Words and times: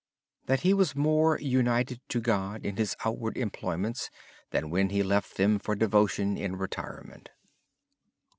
He 0.41 0.47
said 0.47 0.59
he 0.61 0.73
was 0.73 0.95
more 0.95 1.37
united 1.37 2.01
to 2.09 2.19
God 2.19 2.65
in 2.65 2.77
his 2.77 2.95
outward 3.05 3.37
employments 3.37 4.09
than 4.49 4.71
when 4.71 4.89
he 4.89 5.03
left 5.03 5.37
them 5.37 5.59
for 5.59 5.75
devotion 5.75 6.37
in 6.39 6.55
retirement. 6.57 7.29